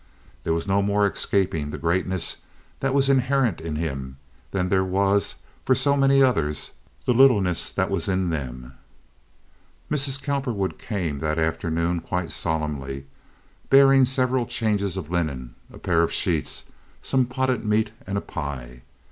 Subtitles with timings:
[0.43, 2.37] There was no more escaping the greatness
[2.79, 4.17] that was inherent in him
[4.49, 6.71] than there was for so many others
[7.05, 8.73] the littleness that was in them.
[9.91, 10.19] Mrs.
[10.19, 13.05] Cowperwood came in that afternoon quite solemnly,
[13.69, 16.63] bearing several changes of linen, a pair of sheets,
[17.03, 18.81] some potted meat and a pie.